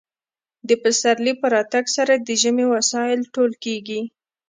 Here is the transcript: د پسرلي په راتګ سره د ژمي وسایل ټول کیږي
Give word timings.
د 0.67 0.69
پسرلي 0.83 1.33
په 1.41 1.47
راتګ 1.55 1.85
سره 1.97 2.13
د 2.17 2.29
ژمي 2.41 2.65
وسایل 2.75 3.21
ټول 3.33 3.51
کیږي 3.63 4.01